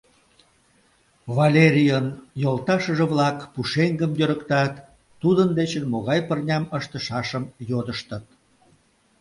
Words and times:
Валерийын 1.37 2.07
йолташыже-влак 2.43 3.37
пушеҥгым 3.53 4.11
йӧрыктат, 4.19 4.73
тудын 5.21 5.49
дечын 5.57 5.85
могай 5.93 6.19
пырням 6.27 6.63
ыштышашым 6.77 7.43
йодыштыт. 7.69 8.25